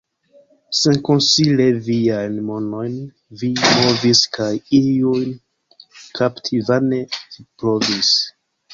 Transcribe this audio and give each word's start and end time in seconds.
Senkonsile 0.77 1.67
viajn 1.87 2.39
manojn 2.47 2.97
vi 3.43 3.51
movis, 3.67 4.25
kaj 4.39 4.51
iun 4.81 5.31
kapti 6.21 6.67
vane 6.73 7.05
vi 7.23 7.51
provis. 7.63 8.15